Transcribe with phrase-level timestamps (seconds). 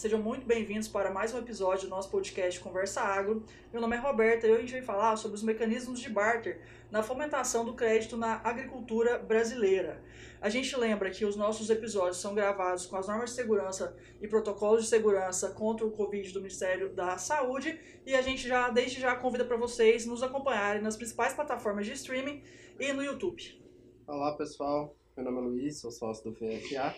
[0.00, 3.44] Sejam muito bem-vindos para mais um episódio do nosso podcast Conversa Agro.
[3.70, 6.62] Meu nome é Roberta e hoje a gente vai falar sobre os mecanismos de barter
[6.90, 10.02] na fomentação do crédito na agricultura brasileira.
[10.40, 14.26] A gente lembra que os nossos episódios são gravados com as normas de segurança e
[14.26, 18.98] protocolos de segurança contra o Covid do Ministério da Saúde e a gente já, desde
[18.98, 22.42] já, convida para vocês nos acompanharem nas principais plataformas de streaming
[22.78, 23.62] e no YouTube.
[24.06, 26.96] Olá pessoal, meu nome é Luiz, sou sócio do VFA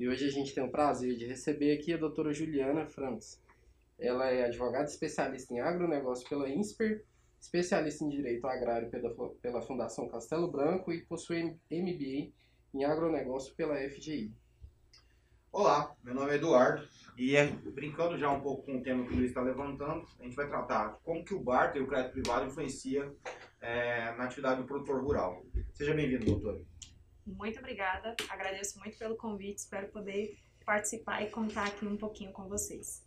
[0.00, 3.38] e hoje a gente tem o prazer de receber aqui a doutora Juliana Franks.
[3.98, 7.04] Ela é advogada especialista em agronegócio pela INSPER,
[7.38, 9.10] especialista em direito agrário pela,
[9.42, 12.32] pela Fundação Castelo Branco e possui MBA
[12.72, 14.34] em agronegócio pela FGI.
[15.52, 19.12] Olá, meu nome é Eduardo e é, brincando já um pouco com o tema que
[19.12, 22.12] o Luiz está levantando, a gente vai tratar como que o barter e o crédito
[22.12, 23.12] privado influencia
[23.60, 25.44] é, na atividade do produtor rural.
[25.74, 26.64] Seja bem-vindo, doutor.
[27.26, 32.48] Muito obrigada, agradeço muito pelo convite, espero poder participar e contar aqui um pouquinho com
[32.48, 33.04] vocês.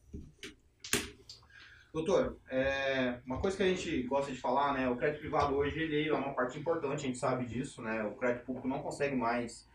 [1.93, 5.79] Doutor, é, uma coisa que a gente gosta de falar, né, o crédito privado hoje
[5.79, 9.15] ele é uma parte importante, a gente sabe disso, né, o crédito público não consegue
[9.15, 9.69] mais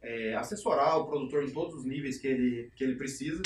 [0.00, 3.42] é, assessorar o produtor em todos os níveis que ele, que ele precisa.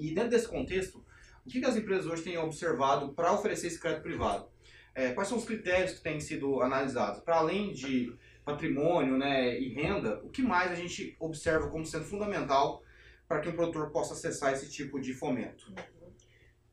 [0.00, 1.04] E dentro desse contexto,
[1.44, 4.48] o que, que as empresas hoje têm observado para oferecer esse crédito privado?
[4.94, 7.20] É, quais são os critérios que têm sido analisados?
[7.20, 8.12] Para além de
[8.48, 12.82] patrimônio né, e renda, o que mais a gente observa como sendo fundamental
[13.26, 15.72] para que um produtor possa acessar esse tipo de fomento?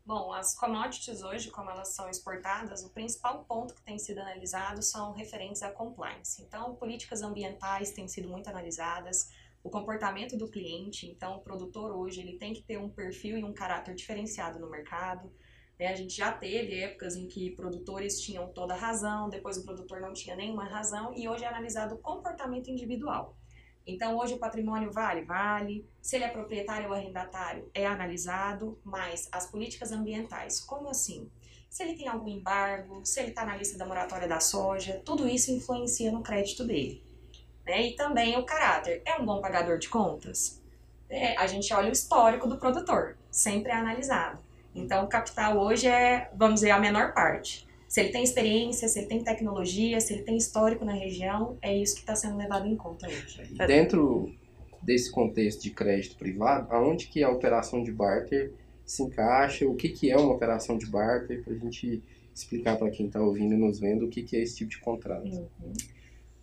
[0.06, 4.81] Bom, as commodities hoje, como elas são exportadas, o principal ponto que tem sido analisado
[4.81, 6.42] são referentes à compliance.
[6.44, 9.30] Então, políticas ambientais têm sido muito analisadas,
[9.64, 11.08] o comportamento do cliente.
[11.08, 14.70] Então, o produtor hoje ele tem que ter um perfil e um caráter diferenciado no
[14.70, 15.34] mercado.
[15.80, 15.88] Né?
[15.88, 20.02] A gente já teve épocas em que produtores tinham toda a razão, depois o produtor
[20.02, 23.36] não tinha nenhuma razão, e hoje é analisado o comportamento individual.
[23.88, 25.24] Então, hoje o patrimônio vale?
[25.24, 25.88] Vale.
[26.02, 31.30] Se ele é proprietário ou arrendatário, é analisado, mas as políticas ambientais, como assim?
[31.69, 35.28] Se ele tem algum embargo, se ele está na lista da moratória da soja, tudo
[35.28, 37.03] isso influencia no crédito dele.
[37.66, 37.90] Né?
[37.90, 39.03] E também o caráter.
[39.06, 40.64] É um bom pagador de contas?
[41.08, 44.44] É, a gente olha o histórico do produtor, sempre é analisado.
[44.75, 47.66] Então, o capital hoje é, vamos dizer, a menor parte.
[47.88, 51.75] Se ele tem experiência, se ele tem tecnologia, se ele tem histórico na região, é
[51.75, 53.41] isso que está sendo levado em conta hoje.
[53.68, 54.34] Dentro
[54.81, 58.53] desse contexto de crédito privado, aonde que a operação de barter
[58.85, 59.66] se encaixa?
[59.66, 61.44] O que, que é uma operação de barter?
[61.44, 62.03] Para a gente
[62.34, 64.80] explicar para quem está ouvindo e nos vendo o que, que é esse tipo de
[64.80, 65.25] contrato.
[65.25, 65.74] Uhum.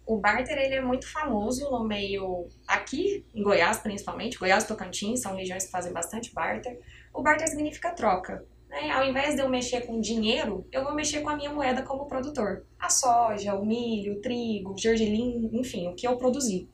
[0.05, 5.37] O barter ele é muito famoso no meio aqui em Goiás principalmente, Goiás Tocantins são
[5.37, 6.81] regiões que fazem bastante barter.
[7.15, 8.45] O barter significa troca.
[8.69, 8.91] Né?
[8.91, 12.07] Ao invés de eu mexer com dinheiro, eu vou mexer com a minha moeda como
[12.07, 12.67] produtor.
[12.81, 16.69] A soja, o milho, o trigo, o gergelim, enfim, o que eu produzi.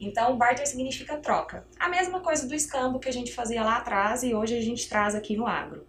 [0.00, 1.66] Então, barter significa troca.
[1.78, 4.88] A mesma coisa do escambo que a gente fazia lá atrás e hoje a gente
[4.88, 5.86] traz aqui no agro.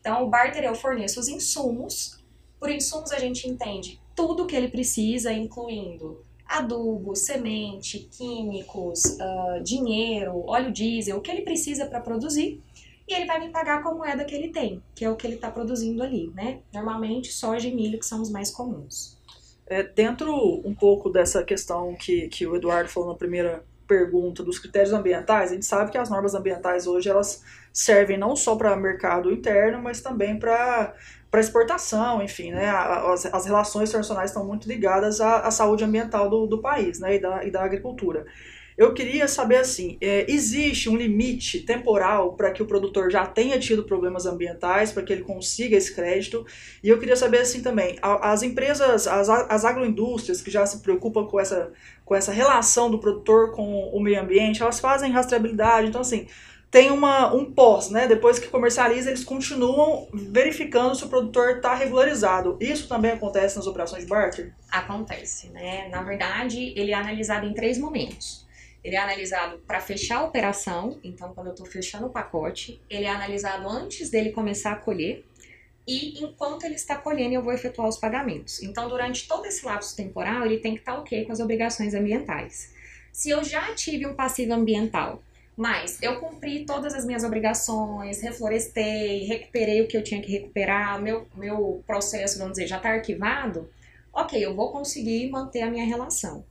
[0.00, 2.22] Então, o barter eu forneço os insumos.
[2.58, 10.44] Por insumos a gente entende tudo que ele precisa, incluindo adubo, semente, químicos, uh, dinheiro,
[10.46, 12.60] óleo diesel, o que ele precisa para produzir,
[13.08, 15.26] e ele vai me pagar com a moeda que ele tem, que é o que
[15.26, 16.60] ele está produzindo ali, né?
[16.72, 19.16] Normalmente soja e milho que são os mais comuns.
[19.66, 20.32] É, dentro
[20.64, 25.50] um pouco dessa questão que, que o Eduardo falou na primeira pergunta dos critérios ambientais,
[25.50, 27.42] a gente sabe que as normas ambientais hoje elas
[27.72, 30.94] servem não só para mercado interno, mas também para
[31.30, 36.30] para exportação, enfim, né, as, as relações internacionais estão muito ligadas à, à saúde ambiental
[36.30, 38.24] do, do país, né, e da, e da agricultura.
[38.76, 43.58] Eu queria saber assim, é, existe um limite temporal para que o produtor já tenha
[43.58, 46.44] tido problemas ambientais, para que ele consiga esse crédito?
[46.84, 51.24] E eu queria saber assim também, as empresas, as, as agroindústrias que já se preocupam
[51.24, 51.72] com essa,
[52.04, 56.26] com essa relação do produtor com o meio ambiente, elas fazem rastreabilidade, então assim,
[56.70, 58.06] tem uma, um pós, né?
[58.06, 62.56] Depois que comercializa, eles continuam verificando se o produtor está regularizado.
[62.60, 64.52] Isso também acontece nas operações de barter?
[64.70, 65.88] Acontece, né?
[65.88, 68.46] Na verdade, ele é analisado em três momentos.
[68.86, 73.04] Ele é analisado para fechar a operação, então quando eu estou fechando o pacote, ele
[73.04, 75.24] é analisado antes dele começar a colher
[75.86, 78.62] e enquanto ele está colhendo eu vou efetuar os pagamentos.
[78.62, 81.94] Então durante todo esse lapso temporal ele tem que estar tá ok com as obrigações
[81.94, 82.72] ambientais.
[83.12, 85.20] Se eu já tive um passivo ambiental,
[85.56, 91.00] mas eu cumpri todas as minhas obrigações, reflorestei, recuperei o que eu tinha que recuperar,
[91.00, 93.68] meu, meu processo, vamos dizer, já está arquivado,
[94.12, 96.44] ok, eu vou conseguir manter a minha relação.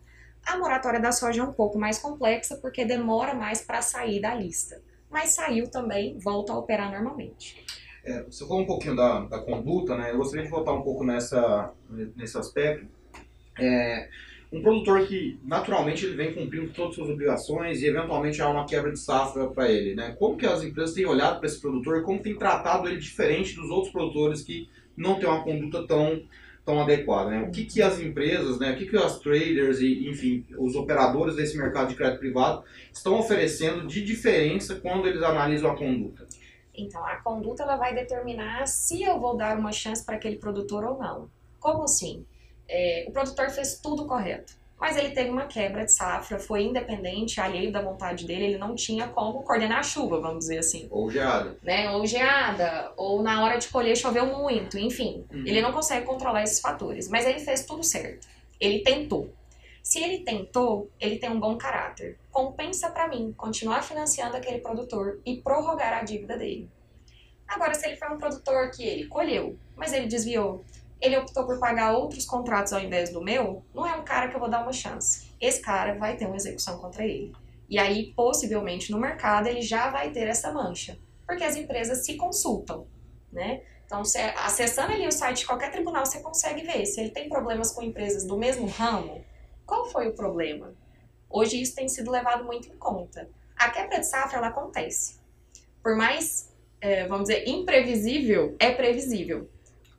[0.46, 4.34] A moratória da soja é um pouco mais complexa porque demora mais para sair da
[4.34, 4.82] lista.
[5.10, 7.64] Mas saiu também, volta a operar normalmente.
[8.04, 10.12] É, você falou um pouquinho da, da conduta, né?
[10.12, 11.72] Eu gostaria de voltar um pouco nessa,
[12.16, 12.88] nesse aspecto.
[13.58, 14.08] É,
[14.52, 18.66] um produtor que naturalmente ele vem cumprindo todas as suas obrigações e eventualmente há uma
[18.66, 20.16] quebra de safra para ele, né?
[20.18, 23.56] Como que as empresas têm olhado para esse produtor e como têm tratado ele diferente
[23.56, 26.22] dos outros produtores que não têm uma conduta tão
[26.64, 27.44] tão adequada, né?
[27.44, 28.72] O que que as empresas, né?
[28.72, 33.20] O que que as traders e enfim os operadores desse mercado de crédito privado estão
[33.20, 36.26] oferecendo de diferença quando eles analisam a conduta?
[36.78, 40.84] Então, a conduta ela vai determinar se eu vou dar uma chance para aquele produtor
[40.84, 41.30] ou não.
[41.60, 42.26] Como assim?
[42.68, 47.40] É, o produtor fez tudo correto, mas ele teve uma quebra de safra, foi independente,
[47.40, 50.88] alheio da vontade dele, ele não tinha como coordenar a chuva, vamos dizer assim.
[50.92, 51.56] Ou geada.
[51.64, 51.90] Né?
[51.92, 55.26] Ou geada, ou na hora de colher choveu muito, enfim.
[55.32, 55.44] Uhum.
[55.46, 58.28] Ele não consegue controlar esses fatores, mas ele fez tudo certo.
[58.60, 59.34] Ele tentou.
[59.82, 62.18] Se ele tentou, ele tem um bom caráter.
[62.32, 66.68] Compensa para mim continuar financiando aquele produtor e prorrogar a dívida dele.
[67.48, 70.66] Agora, se ele foi um produtor que ele colheu, mas ele desviou,
[71.02, 74.36] ele optou por pagar outros contratos ao invés do meu, não é um cara que
[74.36, 75.32] eu vou dar uma chance.
[75.40, 77.34] Esse cara vai ter uma execução contra ele.
[77.70, 80.98] E aí, possivelmente, no mercado, ele já vai ter essa mancha.
[81.26, 82.88] Porque as empresas se consultam,
[83.32, 83.62] né?
[83.86, 87.30] Então, você, acessando ali o site de qualquer tribunal, você consegue ver se ele tem
[87.30, 89.24] problemas com empresas do mesmo ramo,
[89.66, 90.74] qual foi o problema?
[91.30, 93.30] Hoje isso tem sido levado muito em conta.
[93.56, 95.20] A quebra de safra, ela acontece.
[95.82, 96.52] Por mais,
[96.82, 99.50] é, vamos dizer, imprevisível, é previsível.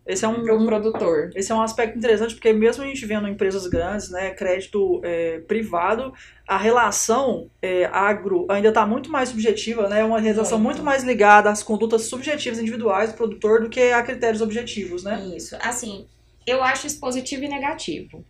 [0.06, 1.31] Esse é um, produtor.
[1.35, 5.41] Esse é um aspecto interessante, porque mesmo a gente vendo empresas grandes, né, crédito é,
[5.41, 6.12] privado,
[6.47, 10.76] a relação é, agro ainda está muito mais subjetiva, né, uma relação muito.
[10.76, 10.85] Muito.
[10.85, 15.32] mais ligada às condutas subjetivas individuais do produtor do que a critérios objetivos, né?
[15.35, 15.56] Isso.
[15.61, 16.06] Assim,
[16.47, 18.25] eu acho isso positivo e negativo.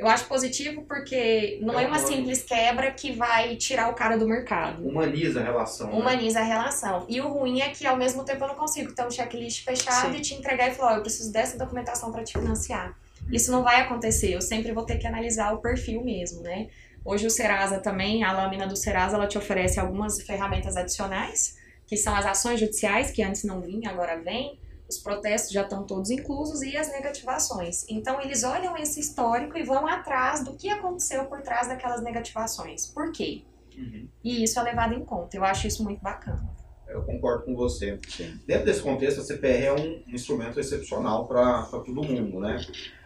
[0.00, 4.16] Eu acho positivo porque não é, É uma simples quebra que vai tirar o cara
[4.16, 4.82] do mercado.
[4.82, 5.88] Humaniza a relação.
[5.88, 5.92] né?
[5.92, 7.04] Humaniza a relação.
[7.06, 10.12] E o ruim é que, ao mesmo tempo, eu não consigo ter um checklist fechado
[10.12, 10.16] Sim.
[10.16, 12.96] e te entregar e falar: ó, eu preciso dessa documentação para te financiar.
[13.30, 14.34] Isso não vai acontecer.
[14.34, 16.68] Eu sempre vou ter que analisar o perfil mesmo, né?
[17.04, 21.96] Hoje o Serasa também, a lâmina do Serasa, ela te oferece algumas ferramentas adicionais, que
[21.98, 24.58] são as ações judiciais, que antes não vinha, agora vem.
[24.90, 27.86] Os protestos já estão todos inclusos e as negativações.
[27.88, 32.86] Então, eles olham esse histórico e vão atrás do que aconteceu por trás daquelas negativações.
[32.86, 33.42] Por quê?
[33.78, 34.08] Uhum.
[34.24, 35.36] E isso é levado em conta.
[35.36, 36.42] Eu acho isso muito bacana.
[36.88, 38.00] Eu concordo com você.
[38.08, 38.40] Sim.
[38.44, 42.58] Dentro desse contexto, a CPR é um instrumento excepcional para todo mundo, né?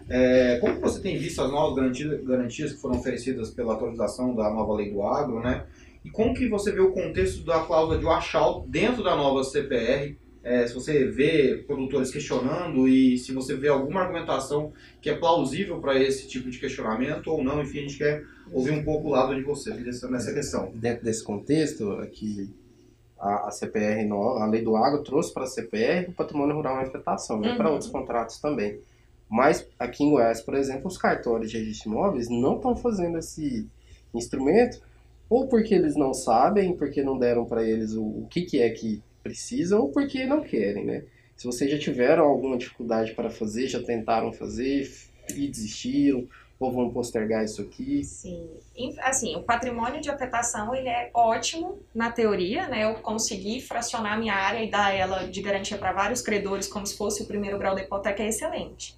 [0.09, 4.49] É, como você tem visto as novas garantias, garantias que foram oferecidas pela atualização da
[4.49, 5.67] nova lei do agro, né?
[6.03, 10.17] E como que você vê o contexto da cláusula de washout dentro da nova CPR?
[10.45, 15.81] É, se você vê produtores questionando e se você vê alguma argumentação que é plausível
[15.81, 19.11] para esse tipo de questionamento ou não, enfim, a gente quer ouvir um pouco o
[19.11, 20.71] lado de você nessa questão.
[20.75, 22.51] dentro desse contexto, aqui
[23.19, 26.85] a, a CPR, a lei do agro trouxe para a CPR o patrimônio rural em
[26.85, 27.73] afetação, né, para Uhum.
[27.73, 28.79] outros contratos também.
[29.31, 33.19] Mas aqui em Goiás, por exemplo, os cartórios de registro de imóveis não estão fazendo
[33.19, 33.67] esse
[34.15, 34.81] instrumento,
[35.29, 38.69] ou porque eles não sabem, porque não deram para eles o, o que, que é
[38.71, 41.05] que precisam, ou porque não querem, né?
[41.35, 44.89] Se vocês já tiveram alguma dificuldade para fazer, já tentaram fazer
[45.35, 46.29] e desistiram,
[46.61, 48.49] ou vão postergar isso aqui, Sim.
[49.03, 52.85] Assim, o patrimônio de afetação, ele é ótimo na teoria, né?
[52.85, 56.97] Eu consegui fracionar minha área e dar ela de garantia para vários credores como se
[56.97, 58.97] fosse o primeiro grau da hipoteca é excelente.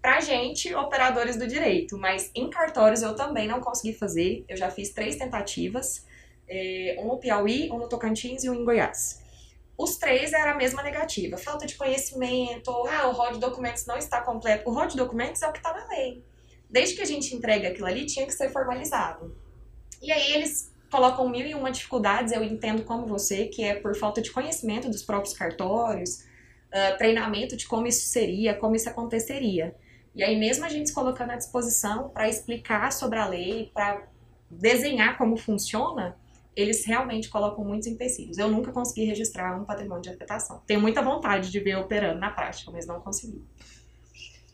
[0.00, 4.44] Pra gente, operadores do direito, mas em cartórios eu também não consegui fazer.
[4.48, 6.04] Eu já fiz três tentativas,
[6.48, 9.21] eh, um no Piauí, um no Tocantins e um em Goiás.
[9.76, 13.96] Os três era a mesma negativa, falta de conhecimento, ah, o rol de documentos não
[13.96, 14.68] está completo.
[14.68, 16.22] O rol de documentos é o que está na lei
[16.72, 19.36] desde que a gente entrega aquilo ali, tinha que ser formalizado.
[20.00, 23.94] E aí eles colocam mil e uma dificuldades, eu entendo como você, que é por
[23.94, 26.24] falta de conhecimento dos próprios cartórios,
[26.72, 29.76] ah, treinamento de como isso seria, como isso aconteceria.
[30.14, 34.08] E aí mesmo a gente se colocando à disposição para explicar sobre a lei, para
[34.50, 36.16] desenhar como funciona,
[36.54, 38.38] eles realmente colocam muitos empecilhos.
[38.38, 40.62] Eu nunca consegui registrar um patrimônio de afetação.
[40.66, 43.42] Tenho muita vontade de ver operando na prática, mas não consegui.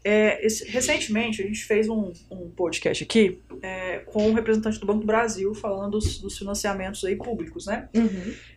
[0.05, 4.87] É, esse- recentemente a gente fez um, um podcast aqui é, com um representante do
[4.87, 7.89] Banco do Brasil falando dos, dos financiamentos aí públicos, né?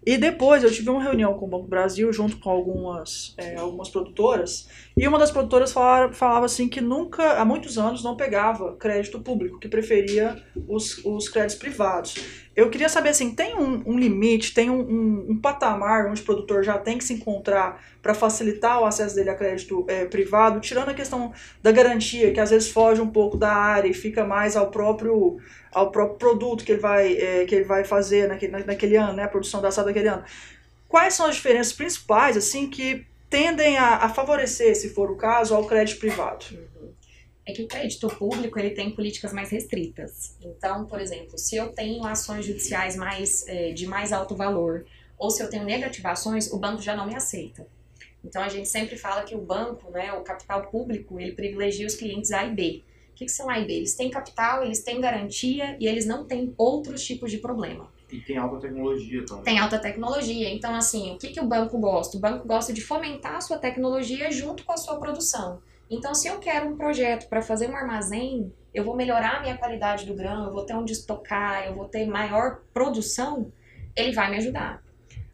[0.05, 3.55] E depois eu tive uma reunião com o Banco do Brasil junto com algumas, é,
[3.55, 8.15] algumas produtoras e uma das produtoras falava, falava assim que nunca, há muitos anos, não
[8.15, 12.15] pegava crédito público, que preferia os, os créditos privados.
[12.53, 16.25] Eu queria saber assim, tem um, um limite, tem um, um, um patamar onde o
[16.25, 20.59] produtor já tem que se encontrar para facilitar o acesso dele a crédito é, privado,
[20.59, 21.31] tirando a questão
[21.63, 25.37] da garantia, que às vezes foge um pouco da área e fica mais ao próprio
[25.71, 29.13] ao próprio produto que ele vai, é, que ele vai fazer naquele, na- naquele ano,
[29.13, 30.25] né, a produção da safra daquele ano.
[30.89, 35.55] Quais são as diferenças principais, assim, que tendem a, a favorecer, se for o caso,
[35.55, 36.45] ao crédito privado?
[37.45, 40.35] É que o crédito público ele tem políticas mais restritas.
[40.41, 44.85] Então, por exemplo, se eu tenho ações judiciais mais é, de mais alto valor
[45.17, 47.65] ou se eu tenho negativações, o banco já não me aceita.
[48.23, 51.95] Então a gente sempre fala que o banco, né, o capital público, ele privilegia os
[51.95, 52.83] clientes A e B.
[53.11, 53.73] O que, que são A e B?
[53.73, 57.91] Eles têm capital, eles têm garantia e eles não têm outros tipos de problema.
[58.11, 59.43] E tem alta tecnologia também.
[59.43, 60.53] Tem alta tecnologia.
[60.53, 62.17] Então, assim, o que, que o banco gosta?
[62.17, 65.61] O banco gosta de fomentar a sua tecnologia junto com a sua produção.
[65.91, 69.57] Então, se eu quero um projeto para fazer um armazém, eu vou melhorar a minha
[69.57, 73.51] qualidade do grão, eu vou ter onde estocar, eu vou ter maior produção,
[73.93, 74.81] ele vai me ajudar.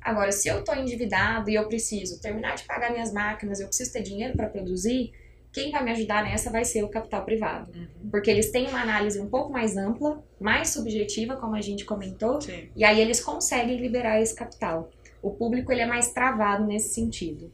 [0.01, 3.93] Agora, se eu estou endividado e eu preciso terminar de pagar minhas máquinas, eu preciso
[3.93, 5.13] ter dinheiro para produzir,
[5.53, 7.71] quem vai me ajudar nessa vai ser o capital privado.
[7.71, 8.09] Uhum.
[8.09, 12.41] Porque eles têm uma análise um pouco mais ampla, mais subjetiva, como a gente comentou,
[12.41, 12.69] Sim.
[12.75, 14.89] e aí eles conseguem liberar esse capital.
[15.21, 17.51] O público ele é mais travado nesse sentido.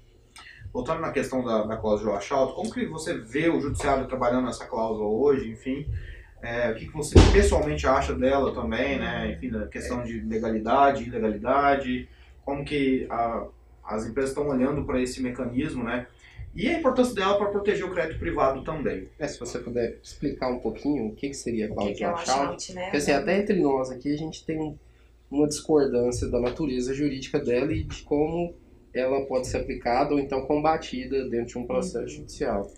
[0.74, 4.66] Voltando na questão da, da cláusula washout, como que você vê o judiciário trabalhando nessa
[4.66, 5.86] cláusula hoje, enfim,
[6.42, 11.04] é, o que, que você pessoalmente acha dela também, né, enfim, da questão de legalidade,
[11.04, 12.10] ilegalidade,
[12.44, 13.46] como que a,
[13.86, 16.08] as empresas estão olhando para esse mecanismo, né,
[16.56, 19.10] e a importância dela para proteger o crédito privado também.
[19.18, 22.04] É, se você puder explicar um pouquinho o que, que seria a cláusula que que
[22.04, 22.82] é né?
[22.84, 24.78] Porque assim, até entre nós aqui a gente tem
[25.32, 28.54] uma discordância da natureza jurídica dela e de como
[28.94, 32.08] ela pode ser aplicada ou então combatida dentro de um processo uhum.
[32.08, 32.72] judicial.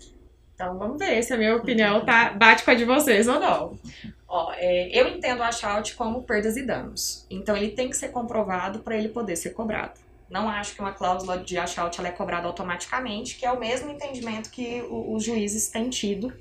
[0.54, 3.78] Então vamos ver se a minha opinião tá, bate com a de vocês ou não.
[4.26, 7.26] Ó, é, eu entendo a shout como perdas e danos.
[7.30, 10.00] Então ele tem que ser comprovado para ele poder ser cobrado.
[10.30, 14.50] Não acho que uma cláusula de ela é cobrada automaticamente, que é o mesmo entendimento
[14.50, 16.32] que os juízes têm tido.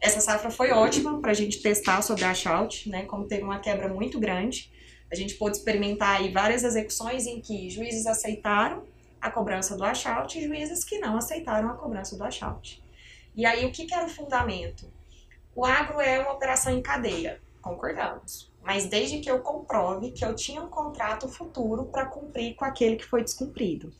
[0.00, 3.04] Essa safra foi ótima para a gente testar sobre a washout, né?
[3.04, 4.72] Como teve uma quebra muito grande,
[5.10, 8.82] a gente pôde experimentar aí várias execuções em que juízes aceitaram
[9.20, 12.82] a cobrança do washout e juízes que não aceitaram a cobrança do washout.
[13.34, 14.90] E aí o que, que era o fundamento?
[15.54, 20.34] O agro é uma operação em cadeia, concordamos mas desde que eu comprove que eu
[20.34, 23.90] tinha um contrato futuro para cumprir com aquele que foi descumprido.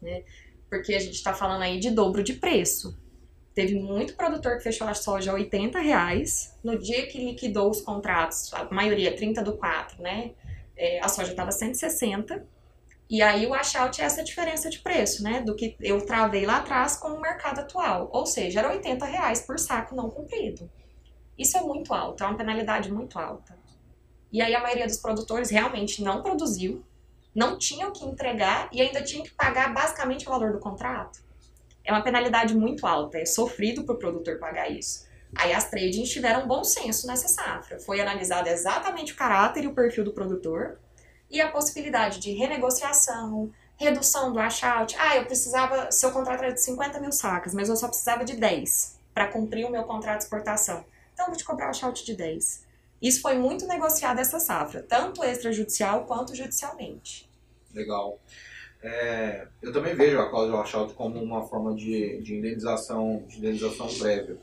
[0.00, 0.22] Né?
[0.68, 2.96] Porque a gente está falando aí de dobro de preço.
[3.52, 6.56] Teve muito produtor que fechou a soja a 80 reais.
[6.62, 10.34] No dia que liquidou os contratos, a maioria 30 do 4, né?
[10.76, 12.46] É, a soja estava 160.
[13.10, 15.40] E aí o washout é essa diferença de preço, né?
[15.40, 18.08] Do que eu travei lá atrás com o mercado atual.
[18.12, 20.70] Ou seja, era 80 reais por saco não cumprido.
[21.36, 23.58] Isso é muito alto, é uma penalidade muito alta.
[24.30, 26.84] E aí a maioria dos produtores realmente não produziu,
[27.34, 31.18] não tinha o que entregar e ainda tinha que pagar basicamente o valor do contrato.
[31.84, 35.04] É uma penalidade muito alta, é sofrido para o produtor pagar isso.
[35.36, 37.80] Aí as tradings tiveram bom senso nessa safra.
[37.80, 40.78] Foi analisado exatamente o caráter e o perfil do produtor
[41.30, 44.94] e a possibilidade de renegociação, redução do washout.
[44.98, 48.36] Ah, eu precisava, seu contrato era de 50 mil sacas, mas eu só precisava de
[48.36, 50.84] 10 para cumprir o meu contrato de exportação.
[51.14, 52.66] Então vou te cobrar o washout de 10.
[53.00, 57.30] Isso foi muito negociado essa safra, tanto extrajudicial quanto judicialmente.
[57.72, 58.18] Legal.
[58.82, 63.86] É, eu também vejo a cláusula washout como uma forma de, de, indenização, de indenização
[63.88, 64.36] prévia.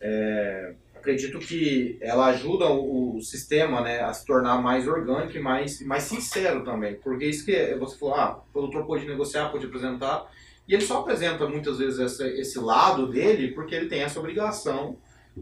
[0.00, 5.40] É, acredito que ela ajuda o, o, sistema né, a se tornar mais orgânico e
[5.40, 6.94] mais, mais sincero também.
[6.94, 10.26] Porque isso que você falou, ah, o produtor pode negociar, pode apresentar,
[10.66, 14.96] e ele só apresenta muitas vezes essa, esse lado dele porque ele tem essa obrigação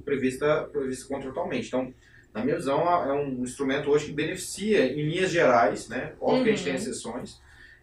[0.05, 1.69] prevista, prevista contratualmente.
[1.69, 1.95] Então,
[2.35, 6.15] na minha visão, é um instrumento hoje que beneficia, em linhas gerais, né?
[6.21, 6.45] Óbvio uhum.
[6.45, 6.79] que a gente tem uhum.
[6.79, 7.41] exceções,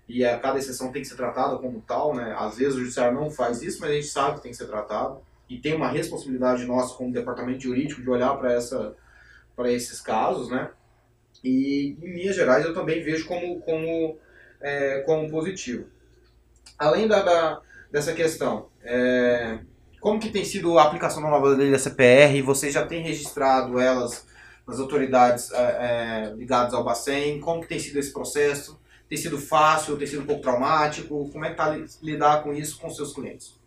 [0.07, 2.35] e a cada exceção tem que ser tratada como tal, né?
[2.37, 4.65] Às vezes o judiciário não faz isso, mas a gente sabe que tem que ser
[4.65, 8.95] tratado, e tem uma responsabilidade nossa como departamento jurídico de olhar para essa
[9.55, 10.69] para esses casos, né?
[11.43, 14.17] E em linhas gerais eu também vejo como como
[14.61, 15.87] é, como positivo.
[16.77, 19.59] Além da, da dessa questão, é,
[19.99, 22.41] como que tem sido a aplicação da nova lei da CPR?
[22.43, 24.25] Você já tem registrado elas
[24.67, 27.39] das autoridades é, é, ligadas ao Bacen?
[27.39, 28.79] Como que tem sido esse processo?
[29.09, 29.97] Tem sido fácil?
[29.97, 31.29] Tem sido um pouco traumático?
[31.31, 33.58] Como é que está lidar com isso com seus clientes?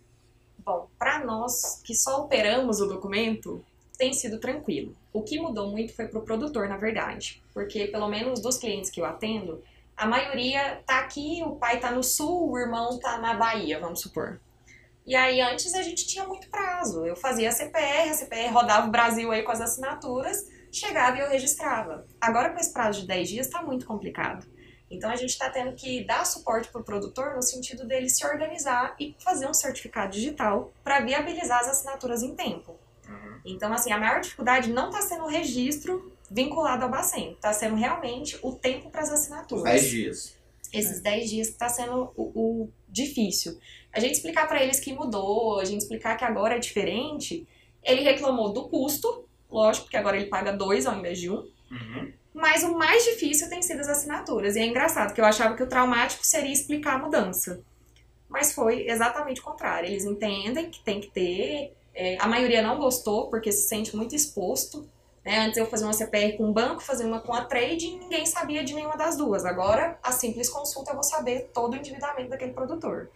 [0.64, 3.64] Bom, para nós que só operamos o documento,
[3.98, 4.94] tem sido tranquilo.
[5.12, 8.90] O que mudou muito foi para o produtor, na verdade, porque pelo menos dos clientes
[8.90, 9.62] que eu atendo,
[9.96, 14.00] a maioria tá aqui, o pai tá no sul, o irmão tá na Bahia, vamos
[14.00, 14.40] supor.
[15.04, 17.04] E aí antes a gente tinha muito prazo.
[17.04, 21.20] Eu fazia a CPR, a CPR rodava o Brasil aí com as assinaturas, chegava e
[21.20, 22.06] eu registrava.
[22.20, 24.46] Agora com esse prazo de 10 dias está muito complicado.
[24.92, 28.26] Então a gente está tendo que dar suporte para o produtor no sentido dele se
[28.26, 32.78] organizar e fazer um certificado digital para viabilizar as assinaturas em tempo.
[33.08, 33.40] Uhum.
[33.44, 37.74] Então, assim, a maior dificuldade não está sendo o registro vinculado ao Bacen, está sendo
[37.74, 39.64] realmente o tempo para as assinaturas.
[39.64, 40.36] 10 dias.
[40.70, 43.58] Esses 10 dias está sendo o, o difícil.
[43.92, 47.46] A gente explicar para eles que mudou, a gente explicar que agora é diferente,
[47.82, 51.36] Ele reclamou do custo, lógico, porque agora ele paga dois ao invés de um.
[51.70, 52.12] Uhum.
[52.32, 54.56] Mas o mais difícil tem sido as assinaturas.
[54.56, 57.60] E é engraçado, que eu achava que o traumático seria explicar a mudança.
[58.28, 59.88] Mas foi exatamente o contrário.
[59.88, 61.76] Eles entendem que tem que ter.
[61.94, 64.88] é, a maioria não gostou, porque se sente muito exposto.
[65.24, 65.38] Né?
[65.40, 68.24] Antes eu fazia uma CPR com um banco, fazia uma com a trade e ninguém
[68.26, 69.44] sabia de nenhuma das duas.
[69.44, 73.10] Agora, a simples consulta eu vou saber todo o endividamento daquele produtor.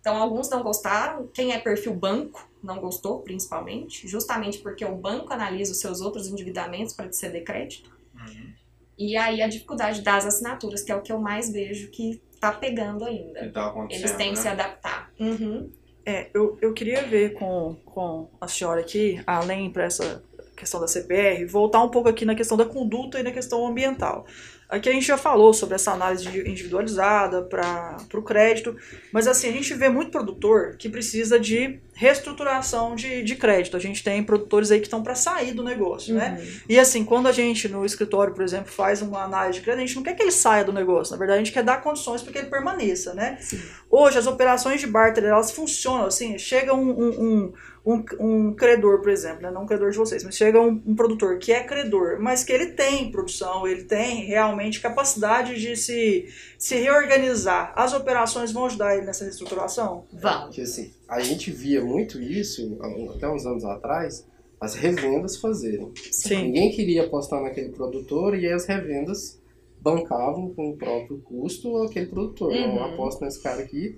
[0.00, 1.26] Então, alguns não gostaram.
[1.28, 6.28] Quem é perfil banco não gostou, principalmente, justamente porque o banco analisa os seus outros
[6.28, 7.95] endividamentos para te ceder crédito.
[8.28, 8.52] Uhum.
[8.98, 12.52] E aí a dificuldade das assinaturas, que é o que eu mais vejo que tá
[12.52, 13.40] pegando ainda.
[13.40, 14.42] Que tá acontecendo, Eles têm que né?
[14.42, 15.10] se adaptar.
[15.18, 15.70] Uhum.
[16.04, 20.22] É, eu, eu queria ver com, com a senhora aqui, além para essa
[20.56, 24.26] questão da CPR, voltar um pouco aqui na questão da conduta e na questão ambiental.
[24.68, 28.76] Aqui a gente já falou sobre essa análise individualizada para o crédito,
[29.12, 33.76] mas assim, a gente vê muito produtor que precisa de reestruturação de, de crédito.
[33.76, 36.36] A gente tem produtores aí que estão para sair do negócio, né?
[36.40, 36.60] Uhum.
[36.68, 39.86] E assim, quando a gente no escritório, por exemplo, faz uma análise de crédito, a
[39.86, 41.12] gente não quer que ele saia do negócio.
[41.12, 43.38] Na verdade, a gente quer dar condições para que ele permaneça, né?
[43.40, 43.62] Sim.
[43.88, 46.36] Hoje, as operações de barter, elas funcionam assim.
[46.38, 47.52] Chega um, um, um,
[47.86, 49.50] um, um credor, por exemplo, né?
[49.52, 52.52] não um credor de vocês, mas chega um, um produtor que é credor, mas que
[52.52, 56.26] ele tem produção, ele tem realmente capacidade de se,
[56.58, 57.72] se reorganizar.
[57.76, 60.04] As operações vão ajudar ele nessa reestruturação?
[60.12, 60.50] Vão.
[60.50, 64.26] Que assim, a gente via muito isso, há- até uns anos atrás,
[64.60, 65.92] as revendas fazerem.
[66.10, 66.46] Sim.
[66.46, 69.40] Ninguém queria apostar naquele produtor e aí as revendas
[69.80, 72.50] bancavam com o próprio custo aquele produtor.
[72.50, 72.76] Uhum.
[72.78, 73.96] Eu aposto nesse cara aqui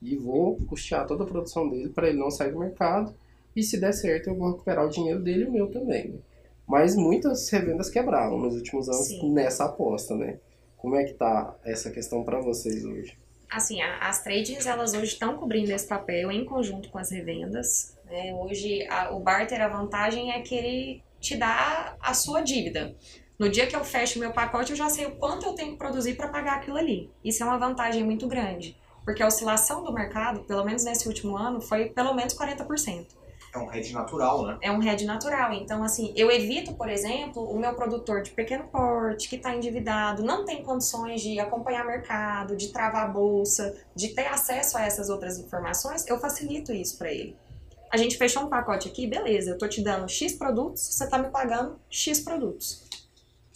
[0.00, 3.12] e vou custear toda a produção dele para ele não sair do mercado.
[3.54, 6.20] E se der certo, eu vou recuperar o dinheiro dele e o meu também.
[6.66, 9.32] Mas muitas revendas quebraram nos últimos anos Sim.
[9.32, 10.38] nessa aposta, né?
[10.76, 13.16] Como é que tá essa questão para vocês hoje?
[13.50, 17.94] Assim, as tradings, elas hoje estão cobrindo esse papel em conjunto com as revendas.
[18.06, 18.34] né?
[18.34, 22.94] Hoje, a- o barter, a vantagem é que ele te dá a sua dívida.
[23.38, 25.78] No dia que eu fecho meu pacote, eu já sei o quanto eu tenho que
[25.78, 27.10] produzir para pagar aquilo ali.
[27.24, 28.76] Isso é uma vantagem muito grande.
[29.04, 33.06] Porque a oscilação do mercado, pelo menos nesse último ano, foi pelo menos 40%.
[33.54, 34.58] É um hedge natural, né?
[34.60, 35.52] é um hedge natural.
[35.52, 40.24] Então, assim, eu evito, por exemplo, o meu produtor de pequeno porte, que está endividado,
[40.24, 45.08] não tem condições de acompanhar mercado, de travar a bolsa, de ter acesso a essas
[45.08, 47.36] outras informações, eu facilito isso para ele.
[47.92, 51.16] A gente fechou um pacote aqui, beleza, eu tô te dando X produtos, você tá
[51.16, 52.82] me pagando X produtos.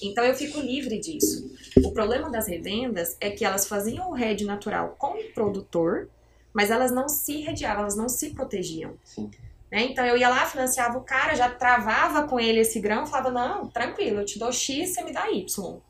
[0.01, 1.51] Então eu fico livre disso.
[1.85, 6.09] O problema das revendas é que elas faziam o hedge natural com o produtor,
[6.53, 8.95] mas elas não se redeavam, elas não se protegiam.
[9.03, 9.29] Sim.
[9.71, 9.83] Né?
[9.83, 13.69] Então eu ia lá, financiava o cara, já travava com ele esse grão, falava, não,
[13.69, 15.81] tranquilo, eu te dou X, você me dá Y.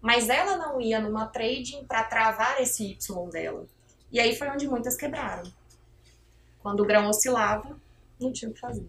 [0.00, 3.66] Mas ela não ia numa trading para travar esse Y dela.
[4.10, 5.42] E aí foi onde muitas quebraram.
[6.60, 7.78] Quando o grão oscilava,
[8.20, 8.88] não tinha o que fazer.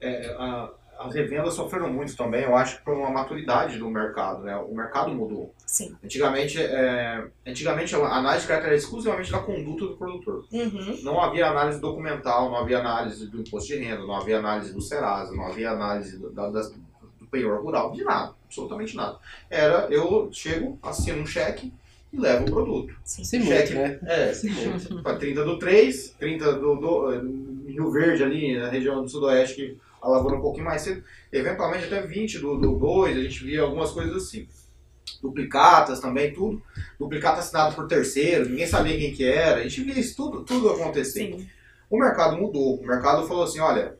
[0.00, 0.70] É, a-
[1.02, 4.54] as revendas sofreram muito também, eu acho, por uma maturidade do mercado, né?
[4.56, 5.54] O mercado mudou.
[5.66, 5.96] Sim.
[6.04, 10.44] Antigamente, é, antigamente a análise de crédito era exclusivamente da conduta do produtor.
[10.52, 10.98] Uhum.
[11.02, 14.80] Não havia análise documental, não havia análise do imposto de renda, não havia análise do
[14.82, 19.16] Serasa, não havia análise do, da- das- do penhor rural, de nada, absolutamente nada.
[19.48, 21.72] Era, eu chego, assino um cheque
[22.12, 22.92] e levo o produto.
[23.04, 23.24] Sim.
[23.24, 23.74] Se muito, Cheque.
[23.74, 23.98] né?
[24.02, 24.32] É,
[25.02, 27.20] para 30 do 3, 30 do, do eh,
[27.72, 31.84] Rio Verde ali, na região do sudoeste, que a lavoura um pouquinho mais cedo, eventualmente
[31.84, 34.48] até 20 do, do 2, a gente via algumas coisas assim.
[35.20, 36.62] Duplicatas também, tudo.
[36.98, 40.70] Duplicata assinado por terceiro, ninguém sabia quem que era, a gente via isso tudo, tudo
[40.70, 41.32] acontecer.
[41.32, 41.48] Sim.
[41.88, 43.96] O mercado mudou, o mercado falou assim, olha,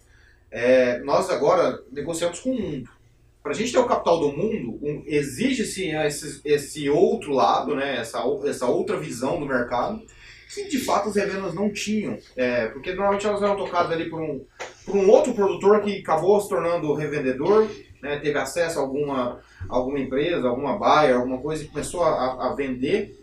[0.50, 2.88] é, nós agora negociamos com o mundo.
[3.42, 7.96] Para a gente ter o capital do mundo, um, exige-se esse, esse outro lado, né,
[7.96, 10.02] essa, essa outra visão do mercado,
[10.54, 12.18] que de fato as revendas não tinham.
[12.36, 14.44] É, porque normalmente elas eram tocadas ali por um,
[14.84, 17.68] por um outro produtor que acabou se tornando revendedor,
[18.02, 22.54] né, teve acesso a alguma, alguma empresa, alguma buyer, alguma coisa e começou a, a
[22.54, 23.16] vender.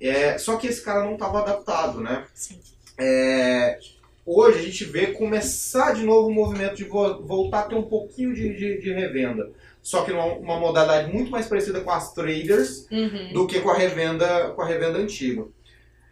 [0.00, 2.24] É, só que esse cara não estava adaptado, né?
[2.34, 2.58] Sim.
[2.98, 3.78] É,
[4.26, 7.82] hoje a gente vê começar de novo o movimento de vo- voltar a ter um
[7.82, 9.50] pouquinho de, de, de revenda.
[9.82, 13.32] Só que numa uma modalidade muito mais parecida com as traders Uhum.
[13.32, 15.44] do que com a revenda, com a revenda antiga.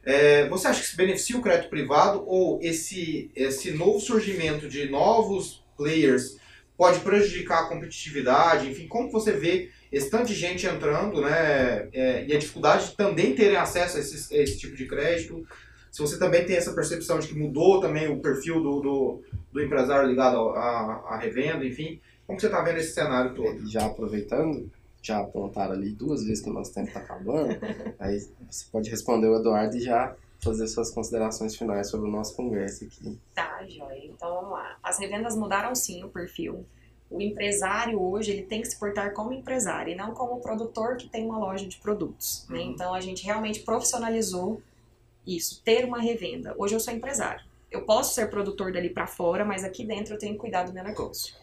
[0.06, 4.88] É, você acha que se beneficia o crédito privado ou esse, esse novo surgimento de
[4.88, 6.38] novos players
[6.76, 8.70] pode prejudicar a competitividade?
[8.70, 12.96] Enfim, como você vê esse tanto de gente entrando né, é, e a dificuldade de
[12.96, 15.44] também terem acesso a, esses- a esse tipo de crédito?
[15.90, 19.62] Se você também tem essa percepção de que mudou também o perfil do, do, do
[19.62, 23.68] empresário ligado à, revenda, enfim, como você está vendo esse cenário todo?
[23.68, 24.70] Já aproveitando,
[25.06, 27.56] já apontaram ali duas vezes que o nosso tempo está acabando,
[27.98, 28.18] aí
[28.50, 32.84] você pode responder o Eduardo e já fazer suas considerações finais sobre o nosso conversa
[32.84, 33.18] aqui.
[33.34, 34.06] Tá, joia.
[34.06, 34.76] Então vamos lá.
[34.82, 36.66] As revendas mudaram sim o perfil.
[37.08, 41.08] O empresário hoje ele tem que se portar como empresário e não como produtor que
[41.08, 42.44] tem uma loja de produtos.
[42.48, 42.58] Né?
[42.58, 42.72] Uhum.
[42.72, 44.60] Então a gente realmente profissionalizou
[45.26, 46.54] isso, ter uma revenda.
[46.58, 47.44] Hoje eu sou empresário.
[47.70, 50.72] Eu posso ser produtor dali para fora, mas aqui dentro eu tenho que cuidar do
[50.72, 51.34] meu negócio.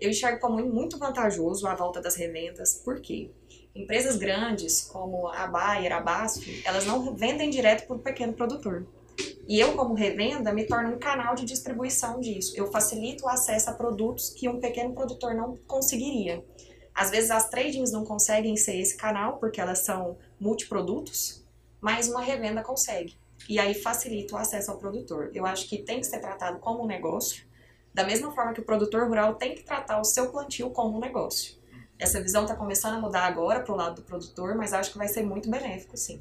[0.00, 3.30] Eu enxergo como muito vantajoso a volta das revendas, por quê?
[3.74, 8.86] Empresas grandes, como a Bayer, a Basf, elas não vendem direto para o pequeno produtor.
[9.48, 12.52] E eu, como revenda, me torno um canal de distribuição disso.
[12.56, 16.44] Eu facilito o acesso a produtos que um pequeno produtor não conseguiria.
[16.94, 21.44] Às vezes as tradings não conseguem ser esse canal, porque elas são multiprodutos,
[21.80, 23.16] mas uma revenda consegue.
[23.48, 25.30] E aí facilita o acesso ao produtor.
[25.32, 27.44] Eu acho que tem que ser tratado como um negócio,
[27.96, 31.00] da mesma forma que o produtor rural tem que tratar o seu plantio como um
[31.00, 31.56] negócio.
[31.98, 34.98] Essa visão está começando a mudar agora para o lado do produtor, mas acho que
[34.98, 36.20] vai ser muito benéfico, sim.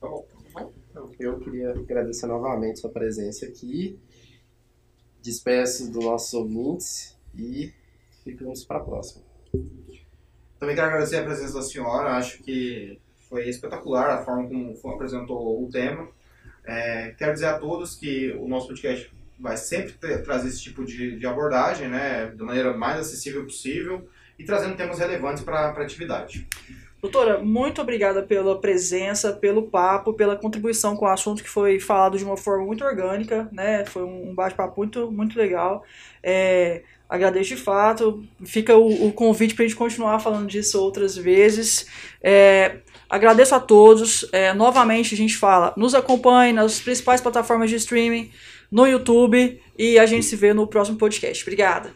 [0.00, 0.26] Tá bom.
[1.20, 3.96] Eu queria agradecer novamente sua presença aqui.
[5.22, 7.72] Despeço dos nossos ouvintes e
[8.24, 9.22] ficamos para a próxima.
[10.58, 14.94] Também quero agradecer a presença da senhora, acho que foi espetacular a forma como foi-
[14.94, 16.08] apresentou o tema.
[16.64, 20.84] É, quero dizer a todos que o nosso podcast vai sempre ter- trazer esse tipo
[20.84, 25.82] de, de abordagem, né, da maneira mais acessível possível e trazendo temas relevantes para a
[25.82, 26.46] atividade.
[27.00, 32.18] Doutora, muito obrigada pela presença, pelo papo, pela contribuição com o assunto que foi falado
[32.18, 33.84] de uma forma muito orgânica, né?
[33.84, 35.84] Foi um bate-papo muito, muito legal.
[36.22, 38.24] É, agradeço de fato.
[38.44, 41.86] Fica o, o convite para a gente continuar falando disso outras vezes.
[42.20, 44.28] É, agradeço a todos.
[44.32, 48.32] É, novamente, a gente fala, nos acompanhe nas principais plataformas de streaming,
[48.70, 51.42] no YouTube, e a gente se vê no próximo podcast.
[51.44, 51.90] Obrigada.